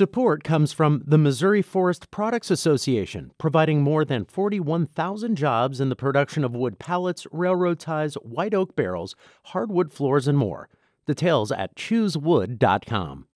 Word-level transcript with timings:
Support 0.00 0.44
comes 0.44 0.72
from 0.72 1.02
the 1.04 1.18
Missouri 1.18 1.60
Forest 1.60 2.10
Products 2.10 2.50
Association, 2.50 3.32
providing 3.36 3.82
more 3.82 4.02
than 4.02 4.24
41,000 4.24 5.36
jobs 5.36 5.78
in 5.78 5.90
the 5.90 5.94
production 5.94 6.42
of 6.42 6.56
wood 6.56 6.78
pallets, 6.78 7.26
railroad 7.30 7.78
ties, 7.78 8.14
white 8.14 8.54
oak 8.54 8.74
barrels, 8.74 9.14
hardwood 9.48 9.92
floors, 9.92 10.26
and 10.26 10.38
more. 10.38 10.70
Details 11.06 11.52
at 11.52 11.76
choosewood.com. 11.76 13.26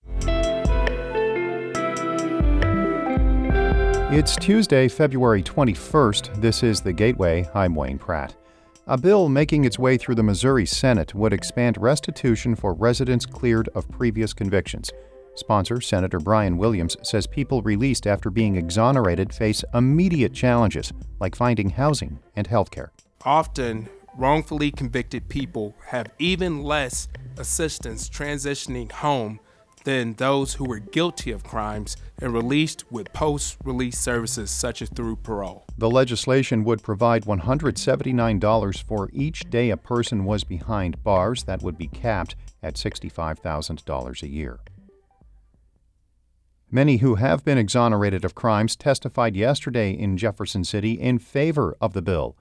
It's 4.11 4.35
Tuesday, 4.37 4.89
February 4.89 5.43
21st. 5.43 6.41
This 6.41 6.63
is 6.63 6.81
The 6.81 6.95
Gateway. 6.95 7.47
I'm 7.55 7.75
Wayne 7.75 7.99
Pratt. 7.99 8.35
A 8.87 8.97
bill 8.97 9.29
making 9.29 9.67
its 9.67 9.79
way 9.79 9.99
through 9.99 10.15
the 10.15 10.23
Missouri 10.23 10.65
Senate 10.65 11.15
would 11.15 11.35
expand 11.35 11.77
restitution 11.77 12.55
for 12.55 12.73
residents 12.73 13.27
cleared 13.27 13.69
of 13.75 13.87
previous 13.91 14.33
convictions. 14.33 14.91
Sponsor 15.37 15.81
Senator 15.81 16.21
Brian 16.21 16.57
Williams 16.59 16.97
says 17.03 17.27
people 17.27 17.63
released 17.63 18.07
after 18.07 18.31
being 18.31 18.57
exonerated 18.57 19.33
face 19.33 19.65
immediate 19.75 20.33
challenges 20.33 20.93
like 21.21 21.35
finding 21.35 21.71
housing 21.71 22.21
and 22.37 22.47
health 22.47 22.71
care. 22.71 22.93
Often, 23.25 23.89
wrongfully 24.17 24.71
convicted 24.71 25.29
people 25.29 25.75
have 25.87 26.13
even 26.19 26.63
less 26.63 27.09
assistance 27.39 28.09
transitioning 28.09 28.91
home 28.93 29.41
than 29.85 30.15
those 30.15 30.55
who 30.55 30.65
were 30.65 30.79
guilty 30.79 31.31
of 31.31 31.45
crimes 31.45 31.97
and 32.19 32.33
released 32.33 32.91
with 32.91 33.13
post 33.13 33.57
release 33.65 33.99
services 33.99 34.51
such 34.51 34.81
as 34.83 34.89
through 34.89 35.17
parole. 35.17 35.67
The 35.77 35.91
legislation 35.91 36.65
would 36.65 36.83
provide 36.83 37.25
$179 37.25 38.83
for 38.83 39.11
each 39.13 39.49
day 39.51 39.71
a 39.71 39.77
person 39.77 40.25
was 40.25 40.43
behind 40.45 41.03
bars 41.05 41.45
that 41.45 41.63
would 41.63 41.77
be 41.77 41.89
capped 41.89 42.35
at 42.63 42.75
$65,000 42.75 44.23
a 44.23 44.29
year. 44.29 44.61
Many 46.75 46.97
who 46.97 47.15
have 47.15 47.45
been 47.45 47.57
exonerated 47.57 48.25
of 48.25 48.35
crimes 48.35 48.75
testified 48.75 49.37
yesterday 49.37 49.93
in 49.93 50.17
Jefferson 50.17 50.65
City 50.65 50.95
in 50.95 51.21
favor 51.21 51.77
of 51.81 51.93
the 51.93 52.03
bill. 52.03 52.37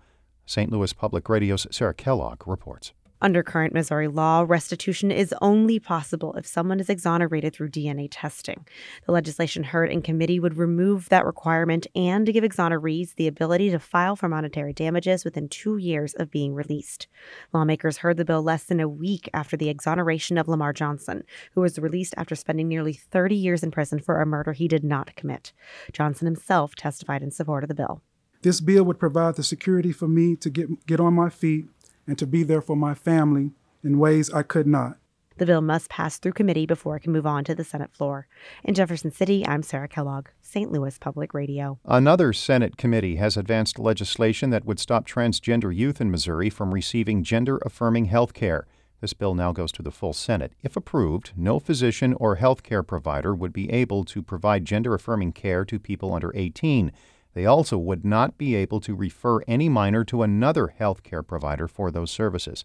St. 0.47 0.71
Louis 0.71 0.91
Public 0.91 1.29
Radio's 1.29 1.67
Sarah 1.69 1.93
Kellogg 1.93 2.47
reports. 2.47 2.93
Under 3.23 3.41
current 3.41 3.73
Missouri 3.73 4.09
law, 4.09 4.43
restitution 4.45 5.09
is 5.09 5.33
only 5.41 5.79
possible 5.79 6.33
if 6.33 6.45
someone 6.45 6.81
is 6.81 6.89
exonerated 6.89 7.55
through 7.55 7.69
DNA 7.69 8.09
testing. 8.11 8.67
The 9.05 9.13
legislation 9.13 9.63
heard 9.63 9.89
in 9.89 10.01
committee 10.01 10.41
would 10.41 10.57
remove 10.57 11.07
that 11.07 11.25
requirement 11.25 11.87
and 11.95 12.27
give 12.27 12.43
exonerees 12.43 13.15
the 13.15 13.27
ability 13.27 13.71
to 13.71 13.79
file 13.79 14.17
for 14.17 14.27
monetary 14.27 14.73
damages 14.73 15.23
within 15.23 15.47
two 15.47 15.77
years 15.77 16.13
of 16.15 16.31
being 16.31 16.53
released. 16.53 17.07
Lawmakers 17.53 17.99
heard 17.99 18.17
the 18.17 18.25
bill 18.25 18.43
less 18.43 18.65
than 18.65 18.81
a 18.81 18.89
week 18.89 19.29
after 19.33 19.55
the 19.55 19.69
exoneration 19.69 20.37
of 20.37 20.49
Lamar 20.49 20.73
Johnson, 20.73 21.23
who 21.53 21.61
was 21.61 21.79
released 21.79 22.13
after 22.17 22.35
spending 22.35 22.67
nearly 22.67 22.91
30 22.91 23.35
years 23.35 23.63
in 23.63 23.71
prison 23.71 23.99
for 23.99 24.19
a 24.19 24.25
murder 24.25 24.51
he 24.51 24.67
did 24.67 24.83
not 24.83 25.15
commit. 25.15 25.53
Johnson 25.93 26.25
himself 26.25 26.75
testified 26.75 27.23
in 27.23 27.31
support 27.31 27.63
of 27.63 27.69
the 27.69 27.73
bill. 27.73 28.01
This 28.41 28.59
bill 28.59 28.83
would 28.83 28.99
provide 28.99 29.37
the 29.37 29.43
security 29.43 29.93
for 29.93 30.09
me 30.09 30.35
to 30.35 30.49
get, 30.49 30.85
get 30.85 30.99
on 30.99 31.13
my 31.13 31.29
feet 31.29 31.69
and 32.07 32.17
to 32.17 32.27
be 32.27 32.43
there 32.43 32.61
for 32.61 32.75
my 32.75 32.93
family 32.93 33.51
in 33.83 33.99
ways 33.99 34.31
I 34.31 34.43
could 34.43 34.67
not. 34.67 34.97
The 35.37 35.47
bill 35.47 35.61
must 35.61 35.89
pass 35.89 36.19
through 36.19 36.33
committee 36.33 36.67
before 36.67 36.95
it 36.95 37.01
can 37.01 37.11
move 37.11 37.25
on 37.25 37.43
to 37.45 37.55
the 37.55 37.63
Senate 37.63 37.91
floor. 37.91 38.27
In 38.63 38.75
Jefferson 38.75 39.11
City, 39.11 39.45
I'm 39.47 39.63
Sarah 39.63 39.87
Kellogg, 39.87 40.27
St. 40.41 40.71
Louis 40.71 40.97
Public 40.99 41.33
Radio. 41.33 41.79
Another 41.85 42.33
Senate 42.33 42.77
committee 42.77 43.15
has 43.15 43.35
advanced 43.35 43.79
legislation 43.79 44.51
that 44.51 44.65
would 44.65 44.79
stop 44.79 45.07
transgender 45.07 45.75
youth 45.75 45.99
in 45.99 46.11
Missouri 46.11 46.51
from 46.51 46.73
receiving 46.73 47.23
gender 47.23 47.57
affirming 47.65 48.05
health 48.05 48.33
care. 48.33 48.67
This 49.01 49.13
bill 49.13 49.33
now 49.33 49.51
goes 49.51 49.71
to 49.73 49.81
the 49.81 49.91
full 49.91 50.13
Senate. 50.13 50.53
If 50.61 50.77
approved, 50.77 51.31
no 51.35 51.59
physician 51.59 52.13
or 52.19 52.35
health 52.35 52.61
care 52.63 52.83
provider 52.83 53.33
would 53.33 53.51
be 53.51 53.69
able 53.71 54.05
to 54.05 54.21
provide 54.21 54.65
gender 54.65 54.93
affirming 54.93 55.33
care 55.33 55.65
to 55.65 55.79
people 55.79 56.13
under 56.13 56.31
18. 56.35 56.91
They 57.33 57.45
also 57.45 57.77
would 57.77 58.05
not 58.05 58.37
be 58.37 58.55
able 58.55 58.79
to 58.81 58.95
refer 58.95 59.41
any 59.47 59.69
minor 59.69 60.03
to 60.05 60.23
another 60.23 60.67
health 60.67 61.03
care 61.03 61.23
provider 61.23 61.67
for 61.67 61.89
those 61.89 62.11
services. 62.11 62.63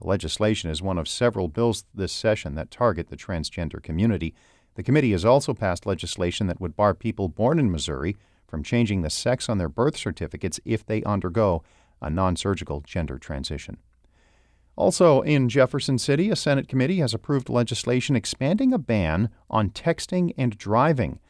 The 0.00 0.06
legislation 0.06 0.70
is 0.70 0.82
one 0.82 0.98
of 0.98 1.08
several 1.08 1.48
bills 1.48 1.84
this 1.94 2.12
session 2.12 2.54
that 2.54 2.70
target 2.70 3.08
the 3.08 3.16
transgender 3.16 3.82
community. 3.82 4.34
The 4.76 4.82
committee 4.82 5.12
has 5.12 5.24
also 5.24 5.54
passed 5.54 5.86
legislation 5.86 6.46
that 6.46 6.60
would 6.60 6.76
bar 6.76 6.94
people 6.94 7.28
born 7.28 7.58
in 7.58 7.70
Missouri 7.70 8.16
from 8.46 8.62
changing 8.62 9.02
the 9.02 9.10
sex 9.10 9.48
on 9.48 9.58
their 9.58 9.68
birth 9.68 9.96
certificates 9.96 10.60
if 10.64 10.84
they 10.84 11.02
undergo 11.04 11.62
a 12.00 12.10
non 12.10 12.36
surgical 12.36 12.80
gender 12.80 13.18
transition. 13.18 13.78
Also, 14.76 15.20
in 15.22 15.48
Jefferson 15.48 15.98
City, 15.98 16.30
a 16.30 16.36
Senate 16.36 16.68
committee 16.68 16.98
has 16.98 17.14
approved 17.14 17.48
legislation 17.48 18.16
expanding 18.16 18.72
a 18.72 18.78
ban 18.78 19.28
on 19.48 19.70
texting 19.70 20.34
and 20.36 20.58
driving. 20.58 21.20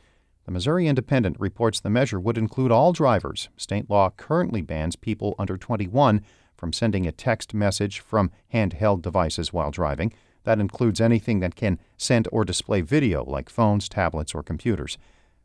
The 0.45 0.53
Missouri 0.53 0.87
Independent 0.87 1.37
reports 1.41 1.81
the 1.81 1.89
measure 1.89 2.21
would 2.21 2.37
include 2.37 2.71
all 2.71 2.93
drivers. 2.93 3.49
State 3.57 3.89
law 3.89 4.11
currently 4.11 4.61
bans 4.61 4.95
people 4.95 5.35
under 5.39 5.57
21 5.57 6.23
from 6.55 6.73
sending 6.73 7.07
a 7.07 7.13
text 7.13 7.55
message 7.55 8.01
from 8.01 8.31
handheld 8.53 9.01
devices 9.01 9.53
while 9.53 9.71
driving. 9.71 10.13
That 10.45 10.61
includes 10.61 11.01
anything 11.01 11.41
that 11.41 11.55
can 11.55 11.79
send 11.97 12.29
or 12.31 12.45
display 12.45 12.83
video, 12.83 13.25
like 13.25 13.49
phones, 13.49 13.89
tablets, 13.89 14.35
or 14.35 14.43
computers. 14.43 14.99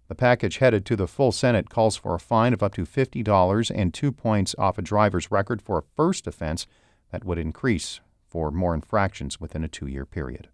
The 0.09 0.15
package 0.15 0.57
headed 0.57 0.85
to 0.87 0.95
the 0.97 1.07
full 1.07 1.31
Senate 1.31 1.69
calls 1.69 1.95
for 1.95 2.13
a 2.13 2.19
fine 2.19 2.53
of 2.53 2.61
up 2.61 2.73
to 2.73 2.83
$50 2.83 3.71
and 3.73 3.93
two 3.93 4.11
points 4.11 4.53
off 4.57 4.77
a 4.77 4.81
driver's 4.81 5.31
record 5.31 5.61
for 5.61 5.77
a 5.77 5.83
first 5.95 6.27
offense 6.27 6.67
that 7.11 7.23
would 7.23 7.37
increase 7.37 8.01
for 8.27 8.51
more 8.51 8.73
infractions 8.73 9.39
within 9.39 9.63
a 9.63 9.69
two 9.69 9.87
year 9.87 10.05
period. 10.05 10.49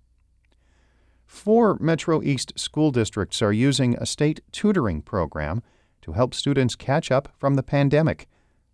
Four 1.26 1.78
Metro 1.80 2.22
East 2.22 2.54
school 2.58 2.92
districts 2.92 3.42
are 3.42 3.54
using 3.54 3.96
a 3.96 4.06
state 4.06 4.42
tutoring 4.52 5.02
program 5.02 5.62
to 6.02 6.14
help 6.14 6.34
students 6.34 6.76
catch 6.76 7.12
up 7.12 7.30
from 7.38 7.56
the 7.56 7.64
pandemic. 7.64 8.28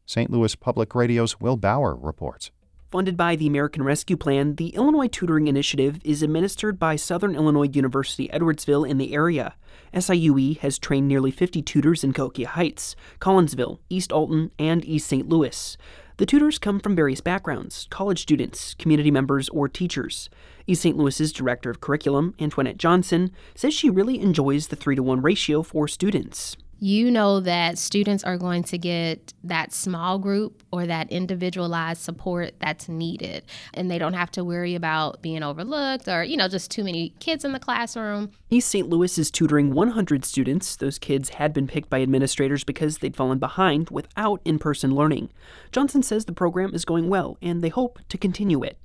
St. 0.06 0.30
Louis 0.30 0.56
Public 0.56 0.94
Radio's 0.94 1.40
Will 1.40 1.56
Bauer 1.56 1.96
reports. 1.96 2.52
Funded 2.92 3.16
by 3.16 3.38
the 3.38 3.48
American 3.48 3.84
Rescue 3.84 4.18
Plan, 4.18 4.56
the 4.56 4.76
Illinois 4.76 5.08
Tutoring 5.08 5.48
Initiative 5.48 5.98
is 6.04 6.22
administered 6.22 6.78
by 6.78 6.98
Southern 6.98 7.36
Illinois 7.36 7.70
University 7.72 8.28
Edwardsville 8.34 8.86
in 8.86 8.98
the 8.98 9.14
area. 9.14 9.56
SIUE 9.94 10.58
has 10.58 10.78
trained 10.78 11.08
nearly 11.08 11.32
50 11.32 11.62
tutors 11.62 12.04
in 12.04 12.12
Cahokia 12.12 12.50
Heights, 12.50 12.98
Collinsville, 13.22 13.80
East 13.90 14.12
Alton, 14.12 14.52
and 14.60 14.84
East 14.84 15.08
St. 15.08 15.30
Louis. 15.30 15.78
The 16.18 16.26
tutors 16.26 16.60
come 16.60 16.80
from 16.80 16.96
various 16.96 17.22
backgrounds 17.22 17.88
college 17.90 18.22
students, 18.22 18.74
community 18.76 19.12
members, 19.12 19.50
or 19.50 19.68
teachers. 19.68 20.30
East 20.68 20.82
St. 20.82 20.98
Louis's 20.98 21.32
Director 21.32 21.70
of 21.70 21.82
Curriculum, 21.82 22.36
Antoinette 22.40 22.78
Johnson, 22.78 23.32
says 23.56 23.74
she 23.74 23.90
really 23.90 24.20
enjoys 24.20 24.68
the 24.68 24.76
3 24.76 24.96
to 24.96 25.04
1 25.04 25.22
ratio 25.22 25.64
for 25.64 25.88
students 25.88 26.56
you 26.84 27.12
know 27.12 27.40
that 27.40 27.78
students 27.78 28.24
are 28.24 28.38
going 28.38 28.64
to 28.64 28.76
get 28.76 29.34
that 29.44 29.72
small 29.72 30.18
group 30.18 30.64
or 30.72 30.88
that 30.88 31.12
individualized 31.12 32.02
support 32.02 32.56
that's 32.60 32.90
needed. 32.90 33.46
And 33.76 33.90
they 33.90 34.00
don't 34.00 34.16
have 34.16 34.32
to 34.32 34.44
worry 34.44 34.74
about 34.74 35.22
being 35.22 35.44
overlooked 35.44 36.08
or, 36.08 36.24
you 36.24 36.36
know, 36.36 36.48
just 36.48 36.72
too 36.72 36.84
many 36.84 37.10
kids 37.20 37.46
in 37.46 37.52
the 37.52 37.60
classroom. 37.60 38.32
East 38.50 38.68
St. 38.68 38.90
Louis 38.90 39.16
is 39.20 39.30
tutoring 39.30 39.76
100 39.76 40.26
students. 40.26 40.76
Those 40.76 40.98
kids 40.98 41.30
had 41.30 41.54
been 41.54 41.68
picked 41.68 41.92
by 41.92 42.02
administrators 42.02 42.64
because 42.64 42.98
they'd 42.98 43.16
fallen 43.16 43.38
behind 43.38 43.92
without 43.92 44.42
in 44.44 44.58
person 44.58 44.96
learning. 44.96 45.30
Johnson 45.72 46.02
says 46.02 46.26
the 46.26 46.34
program 46.34 46.74
is 46.74 46.84
going 46.84 47.10
well 47.10 47.38
and 47.44 47.64
they 47.64 47.70
hope 47.70 48.00
to 48.10 48.18
continue 48.18 48.64
it. 48.64 48.80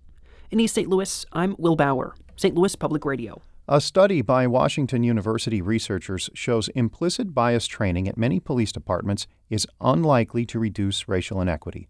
In 0.50 0.60
East 0.60 0.74
St. 0.74 0.90
Louis, 0.90 1.24
I'm 1.32 1.56
Will 1.58 1.76
Bauer, 1.76 2.14
St. 2.36 2.54
Louis 2.54 2.76
Public 2.76 3.06
Radio. 3.06 3.40
A 3.68 3.80
study 3.80 4.22
by 4.22 4.46
Washington 4.46 5.02
University 5.02 5.60
researchers 5.60 6.30
shows 6.34 6.68
implicit 6.68 7.34
bias 7.34 7.66
training 7.66 8.06
at 8.06 8.16
many 8.16 8.38
police 8.38 8.70
departments 8.70 9.26
is 9.50 9.66
unlikely 9.80 10.46
to 10.46 10.60
reduce 10.60 11.08
racial 11.08 11.40
inequity. 11.40 11.88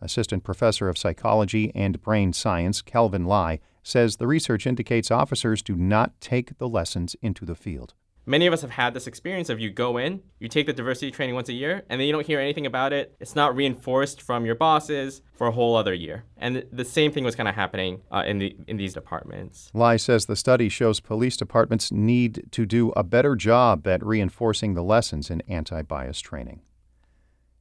Assistant 0.00 0.42
Professor 0.42 0.88
of 0.88 0.96
Psychology 0.96 1.70
and 1.74 2.00
Brain 2.00 2.32
Science 2.32 2.80
Calvin 2.80 3.26
Lai 3.26 3.60
says 3.82 4.16
the 4.16 4.26
research 4.26 4.66
indicates 4.66 5.10
officers 5.10 5.60
do 5.60 5.76
not 5.76 6.18
take 6.18 6.56
the 6.56 6.68
lessons 6.68 7.14
into 7.20 7.44
the 7.44 7.54
field 7.54 7.92
many 8.28 8.46
of 8.46 8.52
us 8.52 8.60
have 8.60 8.70
had 8.70 8.94
this 8.94 9.06
experience 9.06 9.48
of 9.48 9.58
you 9.58 9.70
go 9.70 9.96
in, 9.96 10.20
you 10.38 10.48
take 10.48 10.66
the 10.66 10.72
diversity 10.72 11.10
training 11.10 11.34
once 11.34 11.48
a 11.48 11.52
year, 11.52 11.82
and 11.88 11.98
then 11.98 12.06
you 12.06 12.12
don't 12.12 12.26
hear 12.26 12.38
anything 12.38 12.66
about 12.66 12.92
it. 12.92 13.16
It's 13.18 13.34
not 13.34 13.56
reinforced 13.56 14.20
from 14.20 14.44
your 14.44 14.54
bosses 14.54 15.22
for 15.34 15.46
a 15.46 15.50
whole 15.50 15.74
other 15.74 15.94
year. 15.94 16.24
And 16.36 16.64
the 16.70 16.84
same 16.84 17.10
thing 17.10 17.24
was 17.24 17.34
kind 17.34 17.48
of 17.48 17.54
happening 17.54 18.02
uh, 18.12 18.24
in 18.26 18.38
the 18.38 18.56
in 18.66 18.76
these 18.76 18.92
departments. 18.92 19.70
Lai 19.72 19.96
says 19.96 20.26
the 20.26 20.36
study 20.36 20.68
shows 20.68 21.00
police 21.00 21.36
departments 21.36 21.90
need 21.90 22.44
to 22.52 22.66
do 22.66 22.90
a 22.90 23.02
better 23.02 23.34
job 23.34 23.86
at 23.86 24.04
reinforcing 24.04 24.74
the 24.74 24.82
lessons 24.82 25.30
in 25.30 25.40
anti-bias 25.48 26.20
training. 26.20 26.60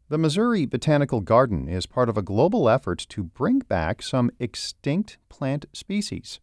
The 0.09 0.17
Missouri 0.17 0.65
Botanical 0.65 1.21
Garden 1.21 1.67
is 1.67 1.85
part 1.85 2.07
of 2.07 2.17
a 2.17 2.21
global 2.21 2.69
effort 2.69 2.99
to 3.09 3.23
bring 3.23 3.59
back 3.59 4.01
some 4.01 4.31
extinct 4.39 5.17
plant 5.29 5.65
species. 5.73 6.39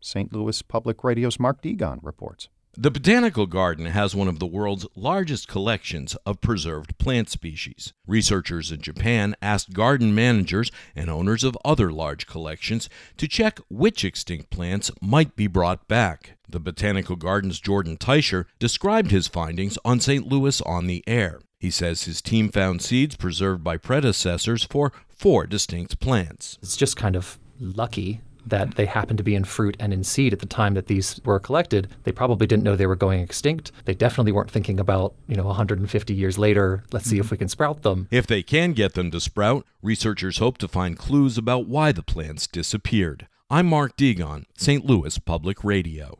St. 0.00 0.32
Louis 0.32 0.60
Public 0.62 1.02
Radio's 1.02 1.40
Mark 1.40 1.62
Degon 1.62 1.98
reports. 2.02 2.48
The 2.76 2.90
Botanical 2.90 3.46
Garden 3.46 3.86
has 3.86 4.16
one 4.16 4.26
of 4.26 4.40
the 4.40 4.46
world's 4.46 4.84
largest 4.96 5.46
collections 5.46 6.16
of 6.26 6.40
preserved 6.40 6.98
plant 6.98 7.30
species. 7.30 7.92
Researchers 8.04 8.72
in 8.72 8.80
Japan 8.80 9.36
asked 9.40 9.72
garden 9.72 10.12
managers 10.12 10.72
and 10.96 11.08
owners 11.08 11.44
of 11.44 11.56
other 11.64 11.92
large 11.92 12.26
collections 12.26 12.88
to 13.16 13.28
check 13.28 13.60
which 13.68 14.04
extinct 14.04 14.50
plants 14.50 14.90
might 15.00 15.36
be 15.36 15.46
brought 15.46 15.86
back. 15.86 16.36
The 16.48 16.58
Botanical 16.58 17.14
Garden's 17.14 17.60
Jordan 17.60 17.96
Teisher 17.96 18.46
described 18.58 19.12
his 19.12 19.28
findings 19.28 19.78
on 19.84 20.00
St. 20.00 20.26
Louis 20.26 20.60
on 20.62 20.88
the 20.88 21.04
air. 21.06 21.38
He 21.60 21.70
says 21.70 22.04
his 22.04 22.20
team 22.20 22.48
found 22.48 22.82
seeds 22.82 23.14
preserved 23.14 23.62
by 23.62 23.76
predecessors 23.76 24.64
for 24.64 24.92
four 25.08 25.46
distinct 25.46 26.00
plants. 26.00 26.58
It's 26.60 26.76
just 26.76 26.96
kind 26.96 27.14
of 27.14 27.38
lucky 27.60 28.20
that 28.46 28.74
they 28.74 28.86
happened 28.86 29.18
to 29.18 29.24
be 29.24 29.34
in 29.34 29.44
fruit 29.44 29.76
and 29.78 29.92
in 29.92 30.04
seed 30.04 30.32
at 30.32 30.38
the 30.38 30.46
time 30.46 30.74
that 30.74 30.86
these 30.86 31.20
were 31.24 31.40
collected. 31.40 31.88
They 32.04 32.12
probably 32.12 32.46
didn't 32.46 32.64
know 32.64 32.76
they 32.76 32.86
were 32.86 32.96
going 32.96 33.20
extinct. 33.20 33.72
They 33.84 33.94
definitely 33.94 34.32
weren't 34.32 34.50
thinking 34.50 34.80
about, 34.80 35.14
you 35.26 35.36
know, 35.36 35.44
150 35.44 36.14
years 36.14 36.38
later, 36.38 36.84
let's 36.92 37.06
see 37.06 37.18
if 37.18 37.30
we 37.30 37.36
can 37.36 37.48
sprout 37.48 37.82
them. 37.82 38.08
If 38.10 38.26
they 38.26 38.42
can 38.42 38.72
get 38.72 38.94
them 38.94 39.10
to 39.10 39.20
sprout, 39.20 39.66
researchers 39.82 40.38
hope 40.38 40.58
to 40.58 40.68
find 40.68 40.98
clues 40.98 41.38
about 41.38 41.66
why 41.66 41.92
the 41.92 42.02
plants 42.02 42.46
disappeared. 42.46 43.26
I'm 43.50 43.66
Mark 43.66 43.96
Degon, 43.96 44.44
St. 44.56 44.84
Louis 44.84 45.18
Public 45.18 45.62
Radio. 45.62 46.18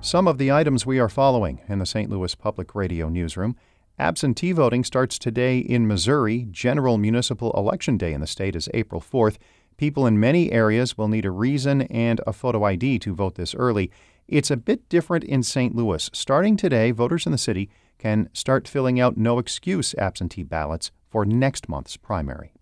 Some 0.00 0.26
of 0.26 0.38
the 0.38 0.50
items 0.50 0.86
we 0.86 0.98
are 0.98 1.08
following 1.08 1.60
in 1.68 1.80
the 1.80 1.86
St. 1.86 2.08
Louis 2.08 2.34
Public 2.34 2.74
Radio 2.74 3.08
newsroom. 3.08 3.56
Absentee 3.98 4.52
voting 4.52 4.84
starts 4.84 5.18
today 5.18 5.58
in 5.58 5.88
Missouri. 5.88 6.46
General 6.52 6.98
municipal 6.98 7.50
election 7.56 7.96
day 7.96 8.12
in 8.12 8.20
the 8.20 8.28
state 8.28 8.54
is 8.54 8.68
April 8.72 9.00
4th. 9.00 9.38
People 9.76 10.06
in 10.06 10.20
many 10.20 10.52
areas 10.52 10.96
will 10.96 11.08
need 11.08 11.24
a 11.24 11.32
reason 11.32 11.82
and 11.82 12.20
a 12.24 12.32
photo 12.32 12.62
ID 12.62 13.00
to 13.00 13.14
vote 13.14 13.34
this 13.34 13.56
early. 13.56 13.90
It's 14.28 14.52
a 14.52 14.56
bit 14.56 14.88
different 14.88 15.24
in 15.24 15.42
St. 15.42 15.74
Louis. 15.74 16.10
Starting 16.12 16.56
today, 16.56 16.92
voters 16.92 17.26
in 17.26 17.32
the 17.32 17.38
city 17.38 17.70
can 17.98 18.28
start 18.32 18.68
filling 18.68 19.00
out 19.00 19.16
no 19.16 19.40
excuse 19.40 19.96
absentee 19.96 20.44
ballots 20.44 20.92
for 21.10 21.24
next 21.24 21.68
month's 21.68 21.96
primary. 21.96 22.52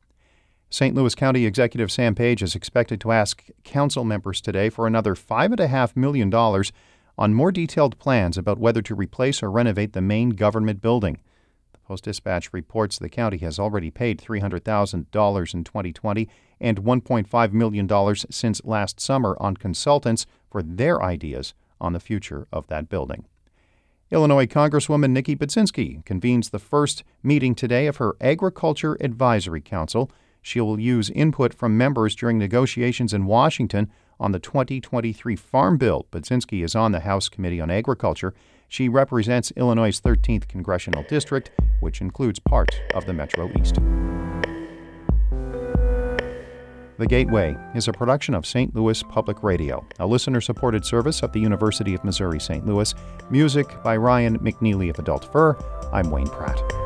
St. 0.70 0.94
Louis 0.94 1.14
County 1.14 1.44
Executive 1.44 1.92
Sam 1.92 2.14
Page 2.14 2.42
is 2.42 2.54
expected 2.54 2.98
to 3.02 3.12
ask 3.12 3.44
council 3.62 4.04
members 4.04 4.40
today 4.40 4.70
for 4.70 4.86
another 4.86 5.14
$5.5 5.14 5.96
million 5.96 6.30
on 7.18 7.34
more 7.34 7.52
detailed 7.52 7.98
plans 7.98 8.36
about 8.36 8.58
whether 8.58 8.82
to 8.82 8.94
replace 8.94 9.42
or 9.42 9.50
renovate 9.50 9.92
the 9.92 10.00
main 10.00 10.30
government 10.30 10.80
building. 10.80 11.18
The 11.72 11.78
Post 11.78 12.04
Dispatch 12.04 12.52
reports 12.52 12.98
the 12.98 13.08
county 13.08 13.38
has 13.38 13.58
already 13.58 13.90
paid 13.90 14.20
$300,000 14.20 15.54
in 15.54 15.64
2020 15.64 16.28
and 16.60 16.82
$1.5 16.82 17.52
million 17.52 18.16
since 18.30 18.64
last 18.64 19.00
summer 19.00 19.36
on 19.40 19.56
consultants 19.56 20.26
for 20.50 20.62
their 20.62 21.02
ideas 21.02 21.54
on 21.80 21.92
the 21.92 22.00
future 22.00 22.46
of 22.52 22.66
that 22.68 22.88
building. 22.88 23.26
Illinois 24.10 24.46
Congresswoman 24.46 25.10
Nikki 25.10 25.34
Budzinski 25.34 26.04
convenes 26.04 26.50
the 26.50 26.60
first 26.60 27.02
meeting 27.24 27.54
today 27.56 27.88
of 27.88 27.96
her 27.96 28.16
Agriculture 28.20 28.96
Advisory 29.00 29.60
Council. 29.60 30.10
She 30.46 30.60
will 30.60 30.78
use 30.78 31.10
input 31.10 31.52
from 31.52 31.76
members 31.76 32.14
during 32.14 32.38
negotiations 32.38 33.12
in 33.12 33.26
Washington 33.26 33.90
on 34.20 34.30
the 34.30 34.38
2023 34.38 35.34
Farm 35.34 35.76
Bill. 35.76 36.06
Budzinski 36.12 36.62
is 36.62 36.76
on 36.76 36.92
the 36.92 37.00
House 37.00 37.28
Committee 37.28 37.60
on 37.60 37.68
Agriculture. 37.68 38.32
She 38.68 38.88
represents 38.88 39.52
Illinois' 39.56 40.00
13th 40.00 40.46
congressional 40.46 41.02
district, 41.08 41.50
which 41.80 42.00
includes 42.00 42.38
parts 42.38 42.76
of 42.94 43.06
the 43.06 43.12
Metro 43.12 43.50
East. 43.58 43.74
The 46.98 47.06
Gateway 47.08 47.56
is 47.74 47.88
a 47.88 47.92
production 47.92 48.32
of 48.32 48.46
St. 48.46 48.72
Louis 48.72 49.02
Public 49.02 49.42
Radio, 49.42 49.84
a 49.98 50.06
listener 50.06 50.40
supported 50.40 50.84
service 50.84 51.24
of 51.24 51.32
the 51.32 51.40
University 51.40 51.92
of 51.92 52.04
Missouri 52.04 52.38
St. 52.38 52.64
Louis. 52.64 52.94
Music 53.30 53.66
by 53.82 53.96
Ryan 53.96 54.38
McNeely 54.38 54.90
of 54.90 55.00
Adult 55.00 55.24
Fur. 55.32 55.56
I'm 55.92 56.12
Wayne 56.12 56.28
Pratt. 56.28 56.85